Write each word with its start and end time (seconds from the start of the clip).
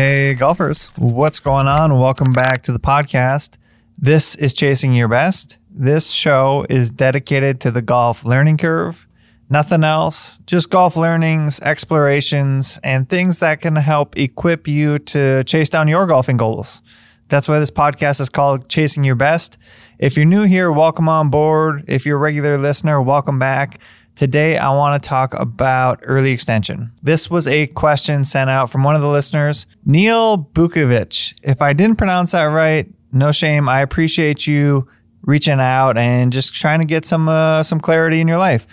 Hey, 0.00 0.34
golfers, 0.34 0.92
what's 0.96 1.40
going 1.40 1.66
on? 1.66 1.98
Welcome 1.98 2.30
back 2.32 2.62
to 2.62 2.72
the 2.72 2.78
podcast. 2.78 3.56
This 3.98 4.36
is 4.36 4.54
Chasing 4.54 4.92
Your 4.92 5.08
Best. 5.08 5.58
This 5.72 6.12
show 6.12 6.64
is 6.70 6.92
dedicated 6.92 7.60
to 7.62 7.72
the 7.72 7.82
golf 7.82 8.24
learning 8.24 8.58
curve. 8.58 9.08
Nothing 9.50 9.82
else, 9.82 10.38
just 10.46 10.70
golf 10.70 10.96
learnings, 10.96 11.58
explorations, 11.58 12.78
and 12.84 13.08
things 13.08 13.40
that 13.40 13.60
can 13.60 13.74
help 13.74 14.16
equip 14.16 14.68
you 14.68 15.00
to 15.00 15.42
chase 15.42 15.68
down 15.68 15.88
your 15.88 16.06
golfing 16.06 16.36
goals. 16.36 16.80
That's 17.26 17.48
why 17.48 17.58
this 17.58 17.72
podcast 17.72 18.20
is 18.20 18.28
called 18.28 18.68
Chasing 18.68 19.02
Your 19.02 19.16
Best. 19.16 19.58
If 19.98 20.16
you're 20.16 20.26
new 20.26 20.44
here, 20.44 20.70
welcome 20.70 21.08
on 21.08 21.28
board. 21.28 21.82
If 21.88 22.06
you're 22.06 22.18
a 22.18 22.20
regular 22.20 22.56
listener, 22.56 23.02
welcome 23.02 23.40
back. 23.40 23.80
Today, 24.18 24.58
I 24.58 24.70
want 24.70 25.00
to 25.00 25.08
talk 25.08 25.32
about 25.34 26.00
early 26.02 26.32
extension. 26.32 26.90
This 27.00 27.30
was 27.30 27.46
a 27.46 27.68
question 27.68 28.24
sent 28.24 28.50
out 28.50 28.68
from 28.68 28.82
one 28.82 28.96
of 28.96 29.00
the 29.00 29.06
listeners, 29.06 29.64
Neil 29.86 30.36
Bukovic. 30.36 31.38
If 31.44 31.62
I 31.62 31.72
didn't 31.72 31.98
pronounce 31.98 32.32
that 32.32 32.46
right, 32.46 32.92
no 33.12 33.30
shame. 33.30 33.68
I 33.68 33.80
appreciate 33.80 34.44
you 34.44 34.88
reaching 35.22 35.60
out 35.60 35.96
and 35.96 36.32
just 36.32 36.52
trying 36.52 36.80
to 36.80 36.84
get 36.84 37.06
some 37.06 37.28
uh, 37.28 37.62
some 37.62 37.78
clarity 37.78 38.20
in 38.20 38.26
your 38.26 38.38
life. 38.38 38.66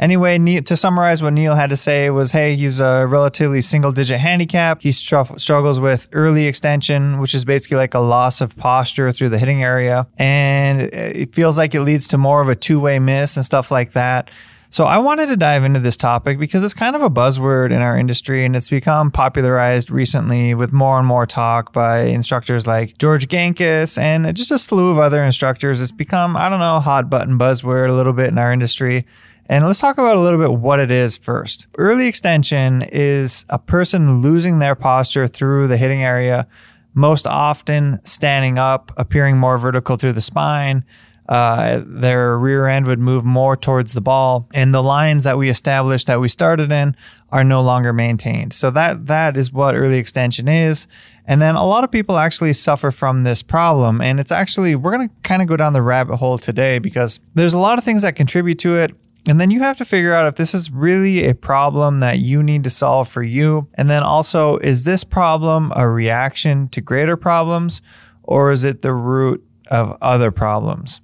Anyway, 0.00 0.36
to 0.62 0.76
summarize 0.76 1.22
what 1.22 1.32
Neil 1.32 1.54
had 1.54 1.70
to 1.70 1.76
say 1.76 2.10
was, 2.10 2.32
hey, 2.32 2.56
he's 2.56 2.80
a 2.80 3.06
relatively 3.06 3.60
single 3.60 3.92
digit 3.92 4.18
handicap. 4.18 4.82
He 4.82 4.90
str- 4.90 5.36
struggles 5.36 5.78
with 5.78 6.08
early 6.10 6.46
extension, 6.46 7.20
which 7.20 7.36
is 7.36 7.44
basically 7.44 7.76
like 7.76 7.94
a 7.94 8.00
loss 8.00 8.40
of 8.40 8.56
posture 8.56 9.12
through 9.12 9.28
the 9.28 9.38
hitting 9.38 9.62
area. 9.62 10.08
And 10.18 10.82
it 10.82 11.36
feels 11.36 11.56
like 11.56 11.76
it 11.76 11.82
leads 11.82 12.08
to 12.08 12.18
more 12.18 12.40
of 12.40 12.48
a 12.48 12.56
two 12.56 12.80
way 12.80 12.98
miss 12.98 13.36
and 13.36 13.46
stuff 13.46 13.70
like 13.70 13.92
that. 13.92 14.32
So 14.70 14.84
I 14.84 14.98
wanted 14.98 15.28
to 15.28 15.36
dive 15.36 15.64
into 15.64 15.80
this 15.80 15.96
topic 15.96 16.38
because 16.38 16.62
it's 16.62 16.74
kind 16.74 16.94
of 16.94 17.00
a 17.00 17.08
buzzword 17.08 17.72
in 17.72 17.80
our 17.80 17.96
industry 17.96 18.44
and 18.44 18.54
it's 18.54 18.68
become 18.68 19.10
popularized 19.10 19.90
recently 19.90 20.52
with 20.52 20.72
more 20.72 20.98
and 20.98 21.06
more 21.06 21.24
talk 21.24 21.72
by 21.72 22.02
instructors 22.02 22.66
like 22.66 22.98
George 22.98 23.28
Gankas 23.28 23.96
and 23.96 24.36
just 24.36 24.50
a 24.50 24.58
slew 24.58 24.90
of 24.90 24.98
other 24.98 25.24
instructors. 25.24 25.80
It's 25.80 25.90
become, 25.90 26.36
I 26.36 26.50
don't 26.50 26.60
know, 26.60 26.80
hot 26.80 27.08
button 27.08 27.38
buzzword 27.38 27.88
a 27.88 27.94
little 27.94 28.12
bit 28.12 28.28
in 28.28 28.36
our 28.36 28.52
industry. 28.52 29.06
And 29.46 29.66
let's 29.66 29.80
talk 29.80 29.96
about 29.96 30.18
a 30.18 30.20
little 30.20 30.38
bit 30.38 30.52
what 30.52 30.80
it 30.80 30.90
is 30.90 31.16
first. 31.16 31.66
Early 31.78 32.06
extension 32.06 32.82
is 32.92 33.46
a 33.48 33.58
person 33.58 34.20
losing 34.20 34.58
their 34.58 34.74
posture 34.74 35.26
through 35.26 35.68
the 35.68 35.78
hitting 35.78 36.04
area, 36.04 36.46
most 36.92 37.26
often 37.26 38.04
standing 38.04 38.58
up, 38.58 38.92
appearing 38.98 39.38
more 39.38 39.56
vertical 39.56 39.96
through 39.96 40.12
the 40.12 40.20
spine, 40.20 40.84
uh, 41.28 41.82
their 41.84 42.38
rear 42.38 42.66
end 42.66 42.86
would 42.86 42.98
move 42.98 43.24
more 43.24 43.56
towards 43.56 43.92
the 43.92 44.00
ball, 44.00 44.48
and 44.54 44.74
the 44.74 44.82
lines 44.82 45.24
that 45.24 45.36
we 45.36 45.50
established 45.50 46.06
that 46.06 46.20
we 46.20 46.28
started 46.28 46.72
in 46.72 46.96
are 47.30 47.44
no 47.44 47.60
longer 47.60 47.92
maintained. 47.92 48.54
So 48.54 48.70
that 48.70 49.06
that 49.06 49.36
is 49.36 49.52
what 49.52 49.74
early 49.74 49.98
extension 49.98 50.48
is. 50.48 50.86
And 51.26 51.42
then 51.42 51.56
a 51.56 51.66
lot 51.66 51.84
of 51.84 51.90
people 51.90 52.16
actually 52.16 52.54
suffer 52.54 52.90
from 52.90 53.24
this 53.24 53.42
problem, 53.42 54.00
and 54.00 54.18
it's 54.18 54.32
actually 54.32 54.74
we're 54.74 54.96
going 54.96 55.08
to 55.08 55.14
kind 55.22 55.42
of 55.42 55.48
go 55.48 55.56
down 55.56 55.74
the 55.74 55.82
rabbit 55.82 56.16
hole 56.16 56.38
today 56.38 56.78
because 56.78 57.20
there's 57.34 57.54
a 57.54 57.58
lot 57.58 57.78
of 57.78 57.84
things 57.84 58.02
that 58.02 58.16
contribute 58.16 58.58
to 58.60 58.76
it. 58.76 58.94
And 59.28 59.38
then 59.38 59.50
you 59.50 59.60
have 59.60 59.76
to 59.76 59.84
figure 59.84 60.14
out 60.14 60.26
if 60.26 60.36
this 60.36 60.54
is 60.54 60.70
really 60.70 61.26
a 61.26 61.34
problem 61.34 61.98
that 61.98 62.18
you 62.18 62.42
need 62.42 62.64
to 62.64 62.70
solve 62.70 63.10
for 63.10 63.22
you. 63.22 63.68
And 63.74 63.90
then 63.90 64.02
also, 64.02 64.56
is 64.58 64.84
this 64.84 65.04
problem 65.04 65.70
a 65.76 65.86
reaction 65.86 66.68
to 66.68 66.80
greater 66.80 67.18
problems 67.18 67.82
or 68.22 68.50
is 68.50 68.64
it 68.64 68.80
the 68.80 68.94
root 68.94 69.44
of 69.70 69.98
other 70.00 70.30
problems? 70.30 71.02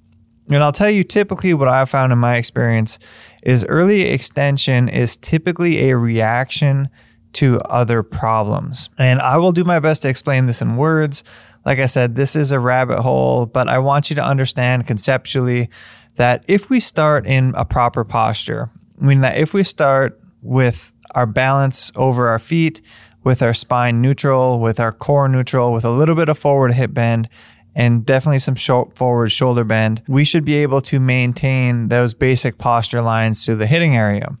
And 0.49 0.63
I'll 0.63 0.71
tell 0.71 0.89
you 0.89 1.03
typically 1.03 1.53
what 1.53 1.67
I've 1.67 1.89
found 1.89 2.13
in 2.13 2.19
my 2.19 2.35
experience 2.35 2.99
is 3.43 3.65
early 3.65 4.01
extension 4.01 4.89
is 4.89 5.17
typically 5.17 5.89
a 5.89 5.97
reaction 5.97 6.89
to 7.33 7.59
other 7.61 8.03
problems. 8.03 8.89
And 8.97 9.19
I 9.19 9.37
will 9.37 9.51
do 9.51 9.63
my 9.63 9.79
best 9.79 10.03
to 10.03 10.09
explain 10.09 10.45
this 10.45 10.61
in 10.61 10.77
words. 10.77 11.23
Like 11.65 11.79
I 11.79 11.85
said, 11.87 12.15
this 12.15 12.35
is 12.35 12.51
a 12.51 12.59
rabbit 12.59 13.01
hole, 13.01 13.45
but 13.45 13.67
I 13.67 13.79
want 13.79 14.09
you 14.09 14.15
to 14.15 14.23
understand 14.23 14.87
conceptually 14.87 15.69
that 16.15 16.45
if 16.47 16.69
we 16.69 16.79
start 16.79 17.25
in 17.25 17.53
a 17.57 17.65
proper 17.65 18.03
posture, 18.03 18.69
meaning 18.99 19.21
that 19.21 19.37
if 19.37 19.53
we 19.53 19.63
start 19.63 20.19
with 20.41 20.93
our 21.13 21.25
balance 21.25 21.91
over 21.95 22.27
our 22.27 22.39
feet, 22.39 22.81
with 23.23 23.41
our 23.41 23.53
spine 23.53 24.01
neutral, 24.01 24.59
with 24.59 24.79
our 24.79 24.91
core 24.91 25.27
neutral, 25.27 25.73
with 25.73 25.83
a 25.83 25.89
little 25.89 26.15
bit 26.15 26.29
of 26.29 26.37
forward 26.37 26.71
hip 26.71 26.93
bend, 26.93 27.27
and 27.75 28.05
definitely 28.05 28.39
some 28.39 28.55
forward 28.55 29.31
shoulder 29.31 29.65
bend, 29.65 30.01
we 30.07 30.23
should 30.23 30.45
be 30.45 30.55
able 30.55 30.81
to 30.81 30.99
maintain 30.99 31.89
those 31.89 32.13
basic 32.13 32.57
posture 32.57 33.01
lines 33.01 33.45
through 33.45 33.55
the 33.55 33.67
hitting 33.67 33.95
area. 33.95 34.37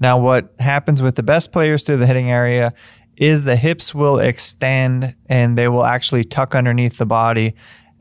Now, 0.00 0.18
what 0.18 0.54
happens 0.58 1.02
with 1.02 1.16
the 1.16 1.22
best 1.22 1.52
players 1.52 1.84
through 1.84 1.98
the 1.98 2.06
hitting 2.06 2.30
area 2.30 2.72
is 3.16 3.44
the 3.44 3.56
hips 3.56 3.94
will 3.94 4.18
extend 4.18 5.14
and 5.28 5.58
they 5.58 5.68
will 5.68 5.84
actually 5.84 6.24
tuck 6.24 6.54
underneath 6.54 6.98
the 6.98 7.06
body 7.06 7.54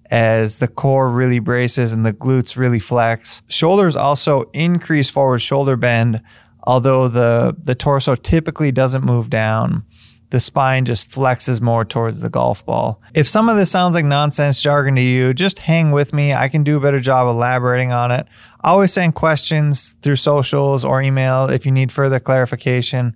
as 0.10 0.60
the 0.60 0.68
core 0.68 1.10
really 1.10 1.40
braces 1.40 1.92
and 1.92 2.06
the 2.06 2.14
glutes 2.14 2.56
really 2.56 2.80
flex. 2.80 3.42
Shoulders 3.50 3.96
also 3.96 4.50
increase 4.54 5.10
forward 5.10 5.40
shoulder 5.40 5.76
bend, 5.76 6.22
although 6.64 7.10
the, 7.10 7.58
the 7.62 7.76
torso 7.76 8.16
typically 8.16 8.72
doesn't 8.72 9.04
move 9.04 9.30
down 9.30 9.84
the 10.30 10.40
spine 10.40 10.84
just 10.84 11.10
flexes 11.10 11.62
more 11.62 11.86
towards 11.86 12.22
the 12.22 12.30
golf 12.30 12.66
ball. 12.66 13.02
If 13.14 13.28
some 13.28 13.48
of 13.48 13.56
this 13.56 13.72
sounds 13.72 13.96
like 13.96 14.04
nonsense 14.04 14.62
jargon 14.62 14.96
to 14.96 15.02
you, 15.02 15.34
just 15.34 15.60
hang 15.60 15.92
with 15.92 16.14
me. 16.14 16.34
I 16.34 16.50
can 16.50 16.64
do 16.64 16.78
a 16.78 16.82
better 16.82 17.00
job 17.00 17.28
elaborating 17.28 17.94
on 17.94 18.12
it. 18.12 18.28
Always 18.64 18.92
send 18.92 19.16
questions 19.16 19.96
through 20.02 20.18
socials 20.18 20.84
or 20.84 21.02
email 21.02 21.46
if 21.46 21.66
you 21.66 21.72
need 21.72 21.92
further 21.92 22.20
clarification. 22.20 23.16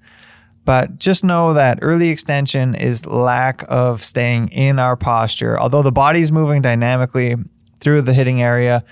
But 0.63 0.99
just 0.99 1.23
know 1.23 1.53
that 1.53 1.79
early 1.81 2.09
extension 2.09 2.75
is 2.75 3.05
lack 3.05 3.65
of 3.67 4.03
staying 4.03 4.49
in 4.49 4.79
our 4.79 4.95
posture. 4.95 5.59
Although 5.59 5.81
the 5.81 5.91
body 5.91 6.21
is 6.21 6.31
moving 6.31 6.61
dynamically 6.61 7.35
through 7.79 8.03
the 8.03 8.13
hitting 8.13 8.41
area, 8.41 8.85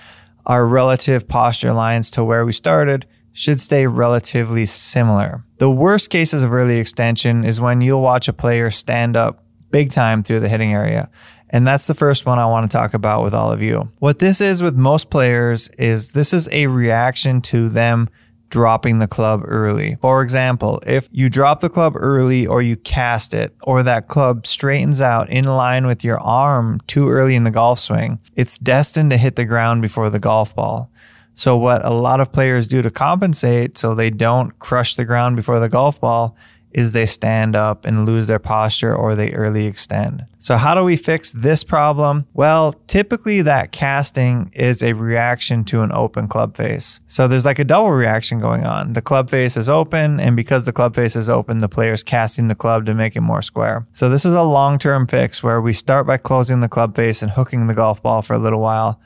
our 0.46 0.66
relative 0.66 1.28
posture 1.28 1.72
lines 1.72 2.10
to 2.10 2.24
where 2.24 2.44
we 2.44 2.52
started 2.52 3.06
should 3.32 3.60
stay 3.60 3.86
relatively 3.86 4.66
similar. 4.66 5.44
The 5.58 5.70
worst 5.70 6.10
cases 6.10 6.42
of 6.42 6.52
early 6.52 6.78
extension 6.78 7.44
is 7.44 7.60
when 7.60 7.80
you'll 7.80 8.02
watch 8.02 8.28
a 8.28 8.32
player 8.32 8.70
stand 8.70 9.16
up 9.16 9.44
big 9.70 9.90
time 9.90 10.22
through 10.22 10.40
the 10.40 10.48
hitting 10.48 10.72
area. 10.72 11.10
And 11.50 11.66
that's 11.66 11.86
the 11.86 11.94
first 11.94 12.26
one 12.26 12.38
I 12.38 12.46
want 12.46 12.70
to 12.70 12.76
talk 12.76 12.94
about 12.94 13.24
with 13.24 13.34
all 13.34 13.50
of 13.50 13.62
you. 13.62 13.90
What 13.98 14.20
this 14.20 14.40
is 14.40 14.62
with 14.62 14.76
most 14.76 15.10
players 15.10 15.68
is 15.70 16.12
this 16.12 16.32
is 16.32 16.48
a 16.52 16.68
reaction 16.68 17.40
to 17.42 17.68
them 17.68 18.08
dropping 18.50 18.98
the 18.98 19.08
club 19.08 19.42
early. 19.44 19.96
For 20.00 20.22
example, 20.22 20.80
if 20.84 21.08
you 21.12 21.30
drop 21.30 21.60
the 21.60 21.68
club 21.68 21.94
early 21.96 22.46
or 22.46 22.60
you 22.60 22.76
cast 22.76 23.32
it 23.32 23.54
or 23.62 23.82
that 23.84 24.08
club 24.08 24.46
straightens 24.46 25.00
out 25.00 25.30
in 25.30 25.44
line 25.44 25.86
with 25.86 26.04
your 26.04 26.20
arm 26.20 26.80
too 26.86 27.08
early 27.08 27.36
in 27.36 27.44
the 27.44 27.50
golf 27.50 27.78
swing, 27.78 28.18
it's 28.34 28.58
destined 28.58 29.10
to 29.10 29.16
hit 29.16 29.36
the 29.36 29.44
ground 29.44 29.82
before 29.82 30.10
the 30.10 30.18
golf 30.18 30.54
ball. 30.54 30.89
So, 31.34 31.56
what 31.56 31.84
a 31.84 31.90
lot 31.90 32.20
of 32.20 32.32
players 32.32 32.68
do 32.68 32.82
to 32.82 32.90
compensate 32.90 33.78
so 33.78 33.94
they 33.94 34.10
don't 34.10 34.58
crush 34.58 34.94
the 34.94 35.04
ground 35.04 35.36
before 35.36 35.60
the 35.60 35.68
golf 35.68 36.00
ball 36.00 36.36
is 36.72 36.92
they 36.92 37.06
stand 37.06 37.56
up 37.56 37.84
and 37.84 38.06
lose 38.06 38.26
their 38.26 38.38
posture 38.38 38.94
or 38.94 39.14
they 39.14 39.32
early 39.32 39.66
extend. 39.66 40.24
So, 40.38 40.56
how 40.56 40.74
do 40.74 40.82
we 40.82 40.96
fix 40.96 41.32
this 41.32 41.64
problem? 41.64 42.26
Well, 42.32 42.74
typically 42.86 43.42
that 43.42 43.72
casting 43.72 44.50
is 44.54 44.82
a 44.82 44.94
reaction 44.94 45.64
to 45.64 45.82
an 45.82 45.92
open 45.92 46.28
club 46.28 46.56
face. 46.56 47.00
So, 47.06 47.28
there's 47.28 47.44
like 47.44 47.58
a 47.58 47.64
double 47.64 47.92
reaction 47.92 48.40
going 48.40 48.64
on. 48.64 48.92
The 48.92 49.02
club 49.02 49.30
face 49.30 49.56
is 49.56 49.68
open, 49.68 50.20
and 50.20 50.36
because 50.36 50.64
the 50.64 50.72
club 50.72 50.94
face 50.94 51.16
is 51.16 51.28
open, 51.28 51.58
the 51.58 51.68
player's 51.68 52.02
casting 52.02 52.46
the 52.46 52.54
club 52.54 52.86
to 52.86 52.94
make 52.94 53.16
it 53.16 53.20
more 53.20 53.42
square. 53.42 53.86
So, 53.92 54.08
this 54.08 54.24
is 54.24 54.34
a 54.34 54.42
long 54.42 54.78
term 54.78 55.06
fix 55.06 55.42
where 55.42 55.60
we 55.60 55.72
start 55.72 56.06
by 56.06 56.16
closing 56.16 56.60
the 56.60 56.68
club 56.68 56.96
face 56.96 57.22
and 57.22 57.32
hooking 57.32 57.66
the 57.66 57.74
golf 57.74 58.02
ball 58.02 58.22
for 58.22 58.34
a 58.34 58.38
little 58.38 58.60
while. 58.60 59.00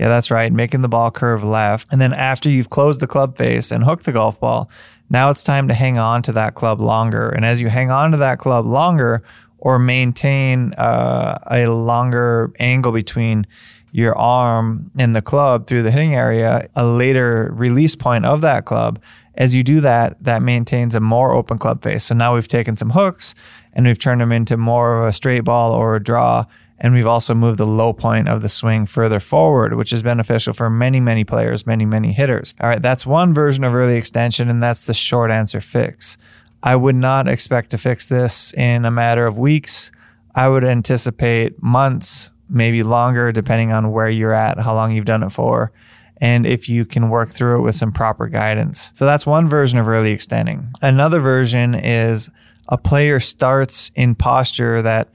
Yeah, 0.00 0.08
that's 0.08 0.30
right. 0.30 0.50
Making 0.50 0.80
the 0.80 0.88
ball 0.88 1.10
curve 1.10 1.44
left. 1.44 1.86
And 1.92 2.00
then 2.00 2.14
after 2.14 2.48
you've 2.48 2.70
closed 2.70 3.00
the 3.00 3.06
club 3.06 3.36
face 3.36 3.70
and 3.70 3.84
hooked 3.84 4.06
the 4.06 4.12
golf 4.12 4.40
ball, 4.40 4.70
now 5.10 5.28
it's 5.28 5.44
time 5.44 5.68
to 5.68 5.74
hang 5.74 5.98
on 5.98 6.22
to 6.22 6.32
that 6.32 6.54
club 6.54 6.80
longer. 6.80 7.28
And 7.28 7.44
as 7.44 7.60
you 7.60 7.68
hang 7.68 7.90
on 7.90 8.10
to 8.12 8.16
that 8.16 8.38
club 8.38 8.64
longer 8.64 9.22
or 9.58 9.78
maintain 9.78 10.72
uh, 10.78 11.36
a 11.50 11.66
longer 11.66 12.50
angle 12.58 12.92
between 12.92 13.46
your 13.92 14.16
arm 14.16 14.90
and 14.96 15.14
the 15.14 15.20
club 15.20 15.66
through 15.66 15.82
the 15.82 15.90
hitting 15.90 16.14
area, 16.14 16.70
a 16.74 16.86
later 16.86 17.50
release 17.52 17.94
point 17.94 18.24
of 18.24 18.40
that 18.40 18.64
club, 18.64 18.98
as 19.34 19.54
you 19.54 19.62
do 19.62 19.80
that, 19.80 20.16
that 20.24 20.40
maintains 20.40 20.94
a 20.94 21.00
more 21.00 21.34
open 21.34 21.58
club 21.58 21.82
face. 21.82 22.04
So 22.04 22.14
now 22.14 22.32
we've 22.34 22.48
taken 22.48 22.74
some 22.74 22.88
hooks 22.88 23.34
and 23.74 23.86
we've 23.86 23.98
turned 23.98 24.22
them 24.22 24.32
into 24.32 24.56
more 24.56 25.02
of 25.02 25.08
a 25.08 25.12
straight 25.12 25.40
ball 25.40 25.74
or 25.74 25.96
a 25.96 26.02
draw 26.02 26.46
and 26.80 26.94
we've 26.94 27.06
also 27.06 27.34
moved 27.34 27.58
the 27.58 27.66
low 27.66 27.92
point 27.92 28.28
of 28.28 28.40
the 28.40 28.48
swing 28.48 28.86
further 28.86 29.20
forward, 29.20 29.74
which 29.74 29.92
is 29.92 30.02
beneficial 30.02 30.54
for 30.54 30.70
many, 30.70 30.98
many 30.98 31.24
players, 31.24 31.66
many, 31.66 31.84
many 31.84 32.12
hitters. 32.12 32.54
All 32.60 32.68
right, 32.68 32.80
that's 32.80 33.06
one 33.06 33.34
version 33.34 33.64
of 33.64 33.74
early 33.74 33.96
extension, 33.96 34.48
and 34.48 34.62
that's 34.62 34.86
the 34.86 34.94
short 34.94 35.30
answer 35.30 35.60
fix. 35.60 36.16
I 36.62 36.76
would 36.76 36.96
not 36.96 37.28
expect 37.28 37.70
to 37.70 37.78
fix 37.78 38.08
this 38.08 38.54
in 38.54 38.84
a 38.84 38.90
matter 38.90 39.26
of 39.26 39.38
weeks. 39.38 39.92
I 40.34 40.48
would 40.48 40.64
anticipate 40.64 41.62
months, 41.62 42.30
maybe 42.48 42.82
longer, 42.82 43.30
depending 43.30 43.72
on 43.72 43.92
where 43.92 44.08
you're 44.08 44.32
at, 44.32 44.58
how 44.58 44.74
long 44.74 44.92
you've 44.92 45.04
done 45.04 45.22
it 45.22 45.30
for, 45.30 45.72
and 46.18 46.46
if 46.46 46.68
you 46.68 46.84
can 46.84 47.10
work 47.10 47.30
through 47.30 47.58
it 47.58 47.62
with 47.62 47.74
some 47.74 47.92
proper 47.92 48.26
guidance. 48.26 48.90
So 48.94 49.04
that's 49.04 49.26
one 49.26 49.48
version 49.48 49.78
of 49.78 49.88
early 49.88 50.12
extending. 50.12 50.72
Another 50.80 51.20
version 51.20 51.74
is 51.74 52.30
a 52.68 52.78
player 52.78 53.20
starts 53.20 53.90
in 53.94 54.14
posture 54.14 54.80
that 54.82 55.08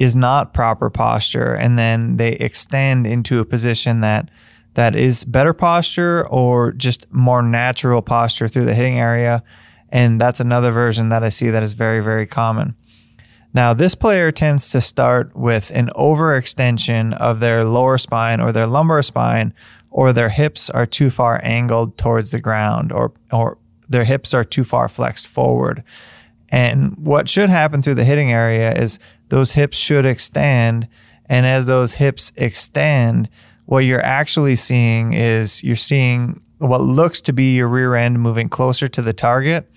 is 0.00 0.16
not 0.16 0.52
proper 0.52 0.90
posture 0.90 1.54
and 1.54 1.78
then 1.78 2.16
they 2.16 2.32
extend 2.32 3.06
into 3.06 3.38
a 3.38 3.44
position 3.44 4.00
that 4.00 4.28
that 4.74 4.96
is 4.96 5.24
better 5.24 5.52
posture 5.52 6.26
or 6.28 6.72
just 6.72 7.06
more 7.12 7.42
natural 7.42 8.02
posture 8.02 8.48
through 8.48 8.64
the 8.64 8.74
hitting 8.74 8.98
area 8.98 9.44
and 9.90 10.20
that's 10.20 10.40
another 10.40 10.72
version 10.72 11.10
that 11.10 11.22
I 11.22 11.28
see 11.28 11.50
that 11.50 11.62
is 11.62 11.74
very 11.74 12.00
very 12.00 12.26
common. 12.26 12.74
Now, 13.52 13.74
this 13.74 13.96
player 13.96 14.30
tends 14.30 14.70
to 14.70 14.80
start 14.80 15.34
with 15.34 15.72
an 15.74 15.90
overextension 15.96 17.14
of 17.14 17.40
their 17.40 17.64
lower 17.64 17.98
spine 17.98 18.40
or 18.40 18.52
their 18.52 18.66
lumbar 18.66 19.02
spine, 19.02 19.52
or 19.90 20.12
their 20.12 20.28
hips 20.28 20.70
are 20.70 20.86
too 20.86 21.10
far 21.10 21.40
angled 21.42 21.98
towards 21.98 22.30
the 22.30 22.40
ground, 22.40 22.92
or, 22.92 23.12
or 23.32 23.58
their 23.88 24.04
hips 24.04 24.32
are 24.34 24.44
too 24.44 24.62
far 24.62 24.88
flexed 24.88 25.26
forward. 25.26 25.82
And 26.48 26.96
what 26.96 27.28
should 27.28 27.50
happen 27.50 27.82
through 27.82 27.94
the 27.94 28.04
hitting 28.04 28.32
area 28.32 28.72
is 28.72 29.00
those 29.30 29.52
hips 29.52 29.76
should 29.76 30.04
extend. 30.04 30.86
And 31.26 31.46
as 31.46 31.66
those 31.66 31.94
hips 31.94 32.32
extend, 32.36 33.28
what 33.66 33.80
you're 33.80 34.04
actually 34.04 34.56
seeing 34.56 35.12
is 35.12 35.64
you're 35.64 35.76
seeing 35.76 36.40
what 36.58 36.80
looks 36.80 37.20
to 37.22 37.32
be 37.32 37.54
your 37.54 37.68
rear 37.68 37.94
end 37.94 38.20
moving 38.20 38.48
closer 38.48 38.86
to 38.88 39.00
the 39.00 39.12
target. 39.12 39.70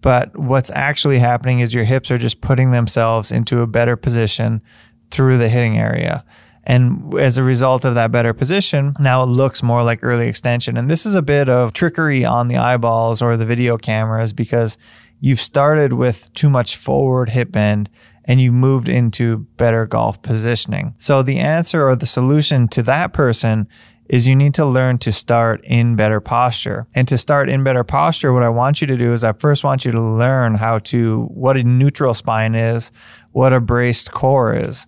But 0.00 0.36
what's 0.38 0.70
actually 0.70 1.18
happening 1.18 1.60
is 1.60 1.74
your 1.74 1.84
hips 1.84 2.10
are 2.10 2.18
just 2.18 2.40
putting 2.40 2.70
themselves 2.70 3.32
into 3.32 3.62
a 3.62 3.66
better 3.66 3.96
position 3.96 4.62
through 5.10 5.38
the 5.38 5.48
hitting 5.48 5.76
area. 5.76 6.24
And 6.64 7.18
as 7.18 7.38
a 7.38 7.42
result 7.42 7.86
of 7.86 7.94
that 7.94 8.12
better 8.12 8.34
position, 8.34 8.94
now 9.00 9.22
it 9.22 9.26
looks 9.26 9.62
more 9.62 9.82
like 9.82 10.00
early 10.02 10.28
extension. 10.28 10.76
And 10.76 10.90
this 10.90 11.06
is 11.06 11.14
a 11.14 11.22
bit 11.22 11.48
of 11.48 11.72
trickery 11.72 12.26
on 12.26 12.48
the 12.48 12.58
eyeballs 12.58 13.22
or 13.22 13.38
the 13.38 13.46
video 13.46 13.78
cameras 13.78 14.34
because 14.34 14.76
you've 15.20 15.40
started 15.40 15.92
with 15.92 16.32
too 16.34 16.50
much 16.50 16.76
forward 16.76 17.30
hip 17.30 17.52
bend 17.52 17.90
and 18.24 18.40
you've 18.40 18.54
moved 18.54 18.88
into 18.88 19.38
better 19.56 19.86
golf 19.86 20.20
positioning. 20.22 20.94
So 20.98 21.22
the 21.22 21.38
answer 21.38 21.86
or 21.88 21.96
the 21.96 22.06
solution 22.06 22.68
to 22.68 22.82
that 22.82 23.12
person 23.12 23.68
is 24.08 24.26
you 24.26 24.36
need 24.36 24.54
to 24.54 24.64
learn 24.64 24.98
to 24.98 25.12
start 25.12 25.62
in 25.64 25.96
better 25.96 26.20
posture. 26.20 26.86
And 26.94 27.06
to 27.08 27.18
start 27.18 27.48
in 27.48 27.62
better 27.62 27.84
posture, 27.84 28.32
what 28.32 28.42
I 28.42 28.48
want 28.48 28.80
you 28.80 28.86
to 28.86 28.96
do 28.96 29.12
is 29.12 29.22
I 29.22 29.32
first 29.34 29.64
want 29.64 29.84
you 29.84 29.92
to 29.92 30.00
learn 30.00 30.54
how 30.54 30.78
to, 30.80 31.24
what 31.26 31.56
a 31.56 31.62
neutral 31.62 32.14
spine 32.14 32.54
is, 32.54 32.90
what 33.32 33.52
a 33.52 33.60
braced 33.60 34.12
core 34.12 34.54
is. 34.54 34.86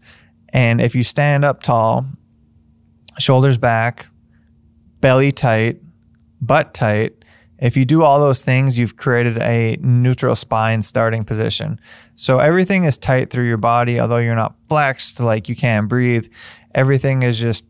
And 0.51 0.81
if 0.81 0.95
you 0.95 1.05
stand 1.05 1.45
up 1.45 1.63
tall, 1.63 2.07
shoulders 3.19 3.59
back, 3.59 4.07
belly 5.01 5.33
tight, 5.33 5.81
butt 6.41 6.73
tight, 6.73 7.20
if 7.61 7.77
you 7.77 7.85
do 7.85 8.03
all 8.03 8.19
those 8.19 8.43
things, 8.43 8.79
you've 8.79 8.97
created 8.97 9.39
a 9.39 9.77
neutral 9.81 10.35
spine 10.35 10.83
starting 10.83 11.25
position. 11.25 11.79
So 12.15 12.39
everything 12.39 12.85
is 12.85 12.99
tight 12.99 13.31
through 13.31 13.47
your 13.47 13.59
body, 13.59 14.01
although 14.01 14.19
you're 14.19 14.35
not 14.35 14.55
flexed, 14.69 15.21
like 15.21 15.49
you 15.49 15.55
can't 15.55 15.89
breathe. 15.89 16.27
Everything 16.75 17.23
is 17.23 17.39
just 17.39 17.65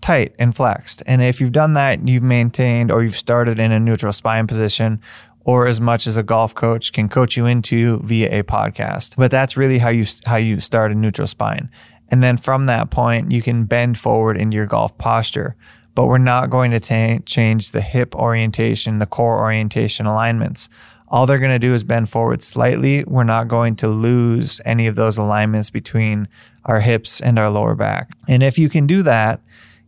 tight 0.00 0.34
and 0.38 0.54
flexed. 0.54 1.02
And 1.06 1.22
if 1.22 1.40
you've 1.40 1.52
done 1.52 1.74
that, 1.74 2.06
you've 2.06 2.22
maintained 2.22 2.90
or 2.90 3.02
you've 3.02 3.16
started 3.16 3.58
in 3.58 3.72
a 3.72 3.80
neutral 3.80 4.12
spine 4.12 4.46
position 4.46 5.00
or 5.44 5.66
as 5.66 5.80
much 5.80 6.06
as 6.06 6.16
a 6.16 6.22
golf 6.22 6.54
coach 6.54 6.92
can 6.92 7.08
coach 7.08 7.36
you 7.36 7.46
into 7.46 7.98
via 8.00 8.40
a 8.40 8.42
podcast. 8.42 9.16
But 9.16 9.30
that's 9.30 9.56
really 9.56 9.78
how 9.78 9.88
you 9.88 10.04
how 10.24 10.36
you 10.36 10.60
start 10.60 10.92
a 10.92 10.94
neutral 10.94 11.26
spine. 11.26 11.70
And 12.10 12.22
then 12.22 12.36
from 12.36 12.66
that 12.66 12.90
point, 12.90 13.32
you 13.32 13.42
can 13.42 13.64
bend 13.64 13.98
forward 13.98 14.36
into 14.36 14.56
your 14.56 14.66
golf 14.66 14.96
posture. 14.98 15.56
But 15.94 16.06
we're 16.06 16.18
not 16.18 16.50
going 16.50 16.70
to 16.70 17.20
change 17.20 17.70
the 17.70 17.80
hip 17.80 18.14
orientation, 18.14 18.98
the 18.98 19.06
core 19.06 19.38
orientation 19.38 20.06
alignments. 20.06 20.68
All 21.08 21.26
they're 21.26 21.38
going 21.38 21.52
to 21.52 21.58
do 21.58 21.74
is 21.74 21.84
bend 21.84 22.08
forward 22.08 22.42
slightly. 22.42 23.04
We're 23.04 23.24
not 23.24 23.48
going 23.48 23.76
to 23.76 23.88
lose 23.88 24.60
any 24.64 24.86
of 24.86 24.96
those 24.96 25.18
alignments 25.18 25.68
between 25.68 26.28
our 26.64 26.80
hips 26.80 27.20
and 27.20 27.38
our 27.38 27.50
lower 27.50 27.74
back. 27.74 28.10
And 28.26 28.42
if 28.42 28.58
you 28.58 28.70
can 28.70 28.86
do 28.86 29.02
that, 29.02 29.40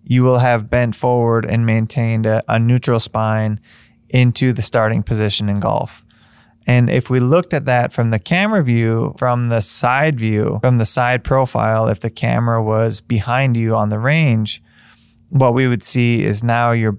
you 0.02 0.22
will 0.22 0.38
have 0.38 0.68
bent 0.68 0.94
forward 0.94 1.46
and 1.46 1.64
maintained 1.64 2.26
a, 2.26 2.42
a 2.46 2.58
neutral 2.58 3.00
spine 3.00 3.58
into 4.10 4.52
the 4.52 4.62
starting 4.62 5.02
position 5.02 5.48
in 5.48 5.60
golf. 5.60 6.04
And 6.66 6.88
if 6.88 7.10
we 7.10 7.20
looked 7.20 7.52
at 7.52 7.66
that 7.66 7.92
from 7.92 8.10
the 8.10 8.18
camera 8.18 8.62
view, 8.62 9.14
from 9.18 9.48
the 9.48 9.60
side 9.60 10.18
view, 10.18 10.58
from 10.62 10.78
the 10.78 10.86
side 10.86 11.24
profile, 11.24 11.88
if 11.88 12.00
the 12.00 12.10
camera 12.10 12.62
was 12.62 13.00
behind 13.00 13.56
you 13.56 13.74
on 13.74 13.88
the 13.88 13.98
range, 13.98 14.62
what 15.34 15.52
we 15.52 15.66
would 15.66 15.82
see 15.82 16.24
is 16.24 16.44
now 16.44 16.70
your 16.70 16.96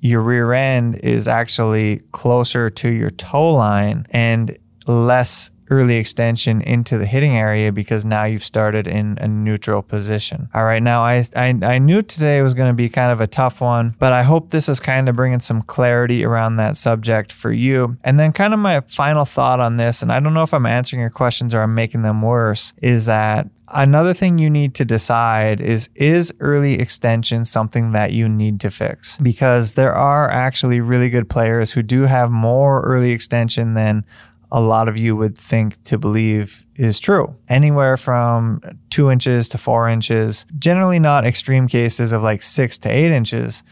your 0.00 0.20
rear 0.20 0.52
end 0.52 0.96
is 0.96 1.28
actually 1.28 2.00
closer 2.12 2.70
to 2.70 2.88
your 2.88 3.10
toe 3.10 3.52
line 3.52 4.04
and 4.10 4.56
less 4.86 5.50
early 5.70 5.96
extension 5.96 6.60
into 6.62 6.98
the 6.98 7.06
hitting 7.06 7.36
area 7.36 7.72
because 7.72 8.04
now 8.04 8.24
you've 8.24 8.44
started 8.44 8.86
in 8.86 9.18
a 9.20 9.28
neutral 9.28 9.82
position. 9.82 10.48
All 10.54 10.64
right, 10.64 10.82
now 10.82 11.02
I 11.02 11.24
I, 11.36 11.58
I 11.62 11.78
knew 11.78 12.02
today 12.02 12.42
was 12.42 12.54
going 12.54 12.68
to 12.68 12.74
be 12.74 12.88
kind 12.88 13.12
of 13.12 13.20
a 13.20 13.26
tough 13.26 13.60
one, 13.60 13.94
but 13.98 14.12
I 14.12 14.22
hope 14.22 14.50
this 14.50 14.68
is 14.68 14.80
kind 14.80 15.08
of 15.08 15.16
bringing 15.16 15.40
some 15.40 15.62
clarity 15.62 16.24
around 16.24 16.56
that 16.56 16.76
subject 16.76 17.32
for 17.32 17.52
you. 17.52 17.96
And 18.04 18.18
then 18.18 18.32
kind 18.32 18.54
of 18.54 18.60
my 18.60 18.80
final 18.88 19.24
thought 19.24 19.60
on 19.60 19.76
this, 19.76 20.02
and 20.02 20.12
I 20.12 20.20
don't 20.20 20.34
know 20.34 20.42
if 20.42 20.54
I'm 20.54 20.66
answering 20.66 21.00
your 21.00 21.10
questions 21.10 21.54
or 21.54 21.62
I'm 21.62 21.74
making 21.74 22.02
them 22.02 22.22
worse, 22.22 22.72
is 22.82 23.06
that 23.06 23.48
Another 23.70 24.14
thing 24.14 24.38
you 24.38 24.48
need 24.48 24.74
to 24.76 24.84
decide 24.84 25.60
is 25.60 25.90
is 25.94 26.32
early 26.40 26.74
extension 26.78 27.44
something 27.44 27.92
that 27.92 28.12
you 28.12 28.28
need 28.28 28.60
to 28.60 28.70
fix? 28.70 29.18
Because 29.18 29.74
there 29.74 29.94
are 29.94 30.30
actually 30.30 30.80
really 30.80 31.10
good 31.10 31.28
players 31.28 31.72
who 31.72 31.82
do 31.82 32.02
have 32.02 32.30
more 32.30 32.80
early 32.82 33.10
extension 33.10 33.74
than 33.74 34.04
a 34.50 34.60
lot 34.60 34.88
of 34.88 34.98
you 34.98 35.14
would 35.14 35.36
think 35.36 35.82
to 35.84 35.98
believe 35.98 36.64
is 36.76 36.98
true. 36.98 37.36
Anywhere 37.48 37.96
from 37.96 38.60
two 38.90 39.10
inches 39.10 39.48
to 39.50 39.58
four 39.58 39.88
inches, 39.88 40.46
generally 40.58 40.98
not 40.98 41.24
extreme 41.24 41.68
cases 41.68 42.12
of 42.12 42.22
like 42.22 42.42
six 42.42 42.78
to 42.78 42.88
eight 42.88 43.12
inches, 43.12 43.62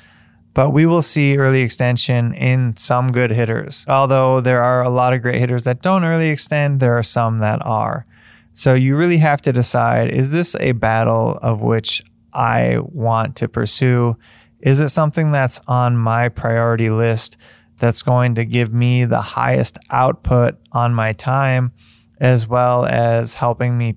but 0.53 0.71
we 0.71 0.87
will 0.87 1.03
see 1.03 1.37
early 1.37 1.63
extension 1.63 2.33
in 2.35 2.77
some 2.77 3.13
good 3.13 3.31
hitters. 3.31 3.85
Although 3.89 4.41
there 4.41 4.63
are 4.63 4.83
a 4.83 4.91
lot 4.91 5.13
of 5.13 5.23
great 5.23 5.39
hitters 5.39 5.65
that 5.65 5.83
don't 5.83 6.05
early 6.05 6.31
extend, 6.31 6.81
there 6.81 6.97
are 6.97 7.03
some 7.03 7.39
that 7.39 7.65
are. 7.65 8.07
So 8.53 8.73
you 8.73 8.97
really 8.97 9.19
have 9.19 9.43
to 9.43 9.53
decide 9.53 10.11
is 10.11 10.31
this 10.31 10.57
a 10.61 10.73
battle 10.73 11.39
of 11.43 11.61
which 11.61 12.03
I 12.33 12.79
want 12.81 13.37
to 13.37 13.49
pursue? 13.49 14.17
Is 14.61 14.81
it 14.81 14.89
something 14.89 15.31
that's 15.31 15.61
on 15.67 15.97
my 15.97 16.31
priority 16.31 16.89
list? 16.89 17.37
That's 17.79 18.03
going 18.03 18.35
to 18.37 18.45
give 18.45 18.73
me 18.73 19.05
the 19.05 19.21
highest 19.21 19.79
output 19.91 20.59
on 20.73 20.95
my 20.95 21.13
time, 21.13 21.73
as 22.21 22.49
well 22.49 22.87
as 22.87 23.35
helping 23.35 23.77
me 23.77 23.97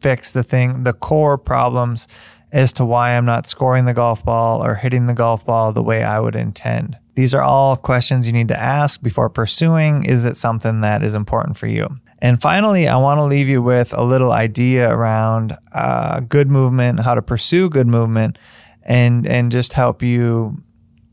fix 0.00 0.32
the 0.32 0.42
thing, 0.42 0.84
the 0.84 0.92
core 0.92 1.38
problems 1.38 2.08
as 2.52 2.72
to 2.72 2.84
why 2.84 3.16
I'm 3.16 3.24
not 3.24 3.46
scoring 3.46 3.84
the 3.84 3.94
golf 3.94 4.24
ball 4.24 4.64
or 4.64 4.74
hitting 4.74 5.06
the 5.06 5.14
golf 5.14 5.44
ball 5.44 5.72
the 5.72 5.82
way 5.82 6.02
I 6.02 6.18
would 6.18 6.34
intend. 6.34 6.98
These 7.14 7.34
are 7.34 7.42
all 7.42 7.76
questions 7.76 8.26
you 8.26 8.32
need 8.32 8.48
to 8.48 8.58
ask 8.58 9.02
before 9.02 9.28
pursuing. 9.28 10.04
Is 10.04 10.24
it 10.24 10.36
something 10.36 10.80
that 10.80 11.02
is 11.02 11.14
important 11.14 11.58
for 11.58 11.66
you? 11.66 11.88
And 12.18 12.40
finally, 12.40 12.88
I 12.88 12.96
want 12.96 13.18
to 13.18 13.24
leave 13.24 13.48
you 13.48 13.62
with 13.62 13.92
a 13.94 14.02
little 14.02 14.32
idea 14.32 14.92
around 14.92 15.56
uh, 15.72 16.20
good 16.20 16.48
movement, 16.48 17.00
how 17.00 17.14
to 17.14 17.22
pursue 17.22 17.70
good 17.70 17.86
movement, 17.86 18.38
and 18.82 19.26
and 19.26 19.52
just 19.52 19.72
help 19.72 20.02
you 20.02 20.62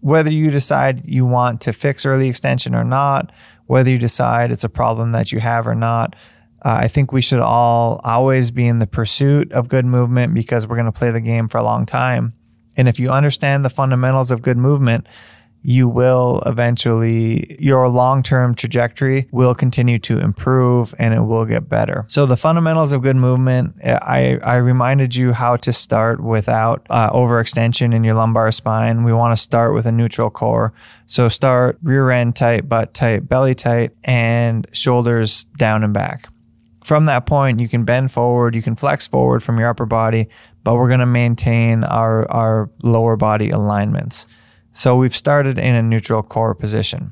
whether 0.01 0.31
you 0.31 0.51
decide 0.51 1.07
you 1.07 1.25
want 1.25 1.61
to 1.61 1.73
fix 1.73 2.05
early 2.05 2.29
extension 2.29 2.75
or 2.75 2.83
not, 2.83 3.31
whether 3.65 3.89
you 3.89 3.97
decide 3.97 4.51
it's 4.51 4.63
a 4.63 4.69
problem 4.69 5.11
that 5.11 5.31
you 5.31 5.39
have 5.39 5.67
or 5.67 5.75
not, 5.75 6.15
uh, 6.63 6.79
I 6.81 6.87
think 6.87 7.11
we 7.11 7.21
should 7.21 7.39
all 7.39 8.01
always 8.03 8.51
be 8.51 8.67
in 8.67 8.79
the 8.79 8.87
pursuit 8.87 9.51
of 9.51 9.67
good 9.67 9.85
movement 9.85 10.33
because 10.33 10.67
we're 10.67 10.75
going 10.75 10.91
to 10.91 10.91
play 10.91 11.11
the 11.11 11.21
game 11.21 11.47
for 11.47 11.57
a 11.57 11.63
long 11.63 11.85
time. 11.85 12.33
And 12.75 12.87
if 12.87 12.99
you 12.99 13.09
understand 13.09 13.65
the 13.65 13.69
fundamentals 13.69 14.31
of 14.31 14.41
good 14.41 14.57
movement, 14.57 15.07
you 15.67 15.89
will 15.89 16.41
eventually, 16.45 17.57
your 17.59 17.89
long 17.89 18.23
term 18.23 18.55
trajectory 18.55 19.27
will 19.31 19.53
continue 19.53 19.99
to 19.99 20.17
improve 20.17 20.95
and 20.97 21.13
it 21.13 21.19
will 21.19 21.43
get 21.43 21.67
better. 21.67 22.05
So, 22.07 22.25
the 22.25 22.37
fundamentals 22.37 22.93
of 22.93 23.01
good 23.01 23.17
movement, 23.17 23.75
I, 23.83 24.39
I 24.41 24.55
reminded 24.57 25.13
you 25.13 25.33
how 25.33 25.57
to 25.57 25.73
start 25.73 26.23
without 26.23 26.87
uh, 26.89 27.11
overextension 27.11 27.93
in 27.93 28.05
your 28.05 28.13
lumbar 28.13 28.49
spine. 28.53 29.03
We 29.03 29.11
want 29.11 29.35
to 29.35 29.43
start 29.43 29.73
with 29.73 29.85
a 29.85 29.91
neutral 29.91 30.29
core. 30.29 30.71
So, 31.05 31.27
start 31.27 31.77
rear 31.83 32.11
end 32.11 32.37
tight, 32.37 32.69
butt 32.69 32.93
tight, 32.93 33.27
belly 33.27 33.53
tight, 33.53 33.91
and 34.05 34.65
shoulders 34.71 35.43
down 35.57 35.83
and 35.83 35.93
back. 35.93 36.29
From 36.85 37.07
that 37.07 37.25
point, 37.25 37.59
you 37.59 37.67
can 37.67 37.83
bend 37.83 38.13
forward, 38.13 38.55
you 38.55 38.61
can 38.61 38.77
flex 38.77 39.09
forward 39.09 39.43
from 39.43 39.59
your 39.59 39.67
upper 39.67 39.85
body, 39.85 40.29
but 40.63 40.75
we're 40.75 40.87
going 40.87 41.01
to 41.01 41.05
maintain 41.05 41.83
our, 41.83 42.25
our 42.31 42.69
lower 42.83 43.17
body 43.17 43.49
alignments. 43.49 44.27
So 44.77 44.95
we've 44.95 45.15
started 45.15 45.57
in 45.57 45.73
a 45.73 45.81
neutral 45.81 46.21
core 46.21 46.53
position. 46.53 47.11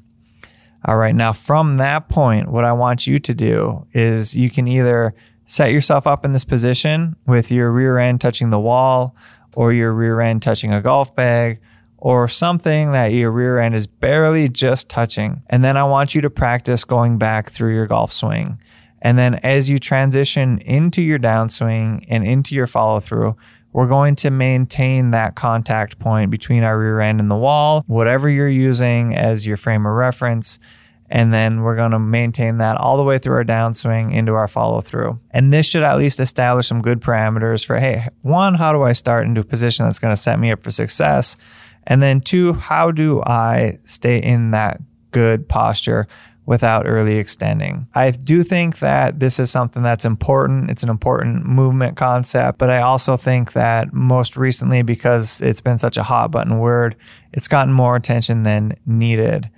All 0.86 0.98
right, 0.98 1.16
now 1.16 1.34
from 1.34 1.78
that 1.78 2.10
point, 2.10 2.48
what 2.48 2.64
I 2.64 2.74
want 2.74 3.08
you 3.08 3.18
to 3.18 3.34
do 3.34 3.88
is 3.92 4.38
you 4.38 4.52
can 4.52 4.68
either 4.68 5.16
set 5.46 5.72
yourself 5.72 6.06
up 6.06 6.24
in 6.24 6.30
this 6.30 6.44
position 6.44 7.16
with 7.26 7.52
your 7.52 7.72
rear 7.72 7.98
end 7.98 8.22
touching 8.22 8.52
the 8.52 8.60
wall 8.60 9.16
or 9.56 9.74
your 9.74 9.94
rear 9.94 10.22
end 10.22 10.44
touching 10.44 10.72
a 10.72 10.80
golf 10.80 11.16
bag 11.16 11.60
or 11.98 12.28
something 12.28 12.92
that 12.92 13.08
your 13.08 13.32
rear 13.32 13.58
end 13.58 13.74
is 13.74 13.88
barely 13.88 14.48
just 14.48 14.88
touching. 14.88 15.42
And 15.50 15.66
then 15.66 15.76
I 15.76 15.86
want 15.86 16.14
you 16.14 16.22
to 16.22 16.30
practice 16.30 16.84
going 16.84 17.18
back 17.18 17.50
through 17.50 17.74
your 17.74 17.88
golf 17.88 18.12
swing 18.12 18.60
And 19.02 19.18
then 19.18 19.36
as 19.36 19.72
you 19.72 19.80
transition 19.80 20.60
into 20.60 21.02
your 21.02 21.18
downswing 21.18 22.06
and 22.10 22.24
into 22.28 22.54
your 22.54 22.68
follow 22.68 23.00
through, 23.00 23.36
we're 23.76 23.88
going 23.88 24.16
to 24.16 24.32
maintain 24.32 25.12
that 25.12 25.36
contact 25.36 26.00
point 26.00 26.32
between 26.32 26.64
our 26.64 26.80
rear 26.80 27.02
end 27.02 27.20
and 27.20 27.30
the 27.30 27.36
wall, 27.36 27.84
whatever 27.88 28.30
you're 28.30 28.48
using 28.48 29.14
as 29.14 29.46
your 29.46 29.58
frame 29.58 29.86
of 29.86 29.92
reference. 29.92 30.60
And 31.10 31.34
then 31.34 31.60
we're 31.60 31.76
going 31.76 31.92
to 31.92 32.00
maintain 32.00 32.60
that 32.60 32.78
all 32.78 32.96
the 32.96 33.04
way 33.04 33.18
through 33.18 33.36
our 33.36 33.44
downswing 33.44 34.14
into 34.14 34.32
our 34.32 34.48
follow 34.48 34.80
through. 34.80 35.20
And 35.32 35.52
this 35.52 35.66
should 35.66 35.84
at 35.84 35.98
least 35.98 36.22
establish 36.22 36.68
some 36.68 36.82
good 36.82 37.02
parameters 37.02 37.66
for 37.66 37.78
hey, 37.78 38.08
one, 38.22 38.54
how 38.54 38.72
do 38.72 38.84
I 38.84 38.94
start 38.94 39.26
into 39.26 39.42
a 39.42 39.44
position 39.44 39.84
that's 39.84 40.00
going 40.00 40.14
to 40.14 40.22
set 40.22 40.40
me 40.40 40.52
up 40.52 40.64
for 40.64 40.72
success? 40.72 41.36
And 41.84 42.02
then 42.02 42.22
two, 42.22 42.54
how 42.54 42.92
do 42.92 43.22
I 43.24 43.80
stay 43.84 44.20
in 44.20 44.52
that 44.52 44.80
good 45.12 45.50
posture 45.50 46.08
without 46.46 46.86
early 46.86 47.18
extending. 47.18 47.88
I 47.96 48.12
do 48.12 48.44
think 48.44 48.80
that 48.80 49.20
this 49.20 49.40
is 49.40 49.50
something 49.50 49.82
that's 49.82 50.06
important. 50.06 50.70
It's 50.70 50.84
an 50.84 50.90
important 50.90 51.46
movement 51.46 51.98
concept, 51.98 52.60
but 52.60 52.70
I 52.70 52.82
also 52.82 53.18
think 53.18 53.54
that 53.54 53.94
most 53.94 54.38
recently, 54.38 54.84
because 54.84 55.42
it's 55.42 55.62
been 55.62 55.78
such 55.78 55.98
a 55.98 56.04
hot 56.04 56.32
button 56.32 56.60
word, 56.60 56.96
it's 57.34 57.48
gotten 57.48 57.74
more 57.74 57.96
attention 57.96 58.44
than 58.44 58.78
needed. 58.86 59.50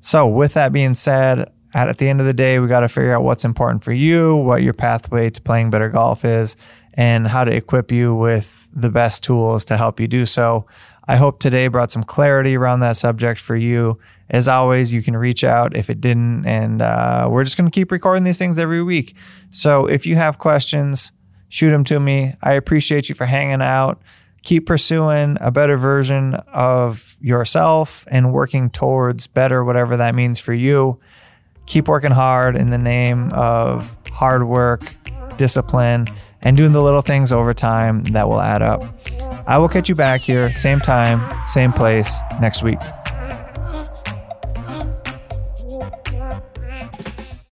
So, 0.00 0.26
with 0.26 0.54
that 0.54 0.72
being 0.72 0.94
said, 0.94 1.50
at, 1.74 1.98
the 1.98 2.08
end 2.08 2.20
of 2.20 2.26
the 2.26 2.34
day, 2.34 2.58
we 2.58 2.68
got 2.68 2.80
to 2.80 2.88
figure 2.88 3.14
out 3.14 3.22
what's 3.22 3.44
important 3.44 3.82
for 3.82 3.92
you, 3.92 4.36
what 4.36 4.62
your 4.62 4.74
pathway 4.74 5.30
to 5.30 5.40
playing 5.40 5.70
better 5.70 5.88
golf 5.88 6.24
is, 6.24 6.56
and 6.94 7.26
how 7.26 7.44
to 7.44 7.52
equip 7.52 7.90
you 7.90 8.14
with 8.14 8.68
the 8.74 8.90
best 8.90 9.24
tools 9.24 9.64
to 9.66 9.76
help 9.76 9.98
you 9.98 10.06
do 10.06 10.26
so. 10.26 10.66
I 11.08 11.16
hope 11.16 11.40
today 11.40 11.66
brought 11.68 11.90
some 11.90 12.04
clarity 12.04 12.56
around 12.56 12.80
that 12.80 12.96
subject 12.96 13.40
for 13.40 13.56
you. 13.56 13.98
As 14.30 14.48
always, 14.48 14.94
you 14.94 15.02
can 15.02 15.16
reach 15.16 15.44
out 15.44 15.76
if 15.76 15.90
it 15.90 16.00
didn't, 16.00 16.46
and 16.46 16.80
uh, 16.80 17.28
we're 17.30 17.44
just 17.44 17.56
going 17.56 17.70
to 17.70 17.74
keep 17.74 17.90
recording 17.90 18.24
these 18.24 18.38
things 18.38 18.58
every 18.58 18.82
week. 18.82 19.14
So 19.50 19.86
if 19.86 20.06
you 20.06 20.16
have 20.16 20.38
questions, 20.38 21.12
shoot 21.48 21.70
them 21.70 21.84
to 21.84 22.00
me. 22.00 22.34
I 22.42 22.52
appreciate 22.52 23.08
you 23.08 23.14
for 23.14 23.26
hanging 23.26 23.60
out. 23.60 24.00
Keep 24.42 24.66
pursuing 24.66 25.36
a 25.40 25.50
better 25.50 25.76
version 25.76 26.34
of 26.52 27.16
yourself 27.20 28.04
and 28.10 28.32
working 28.32 28.70
towards 28.70 29.26
better, 29.26 29.62
whatever 29.64 29.96
that 29.96 30.14
means 30.14 30.40
for 30.40 30.54
you. 30.54 30.98
Keep 31.66 31.88
working 31.88 32.10
hard 32.10 32.56
in 32.56 32.70
the 32.70 32.78
name 32.78 33.30
of 33.32 33.96
hard 34.10 34.44
work, 34.48 34.96
discipline, 35.36 36.06
and 36.42 36.56
doing 36.56 36.72
the 36.72 36.82
little 36.82 37.02
things 37.02 37.32
over 37.32 37.54
time 37.54 38.02
that 38.04 38.28
will 38.28 38.40
add 38.40 38.62
up. 38.62 38.84
I 39.46 39.58
will 39.58 39.68
catch 39.68 39.88
you 39.88 39.94
back 39.94 40.20
here, 40.20 40.52
same 40.54 40.80
time, 40.80 41.20
same 41.46 41.72
place 41.72 42.18
next 42.40 42.62
week. 42.62 42.78